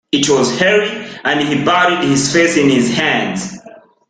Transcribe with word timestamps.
It 0.11 0.27
was 0.29 0.57
Harry, 0.57 1.05
and 1.23 1.39
he 1.47 1.63
buried 1.63 2.03
his 2.09 2.33
face 2.33 2.57
in 2.57 2.71
his 2.71 2.91
hands. 2.91 3.59